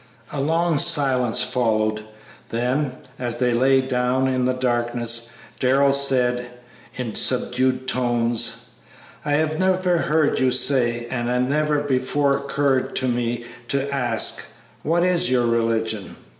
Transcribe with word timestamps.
A 0.33 0.41
long 0.41 0.79
silence 0.79 1.43
followed; 1.43 2.01
then, 2.49 2.93
as 3.19 3.37
they 3.37 3.53
lay 3.53 3.81
down 3.81 4.27
in 4.27 4.45
the 4.45 4.53
darkness, 4.55 5.31
Darrell 5.59 5.93
said, 5.93 6.47
in 6.95 7.13
subdued 7.13 7.87
tones, 7.87 8.69
"I 9.23 9.33
have 9.33 9.59
never 9.59 9.99
heard 9.99 10.39
you 10.39 10.49
say, 10.49 11.05
and 11.11 11.29
it 11.29 11.39
never 11.41 11.81
before 11.81 12.35
occurred 12.35 12.95
to 12.95 13.07
me 13.07 13.45
to 13.67 13.87
ask, 13.93 14.41
what 14.81 15.03
was 15.03 15.29
your 15.29 15.45
religion." 15.45 16.15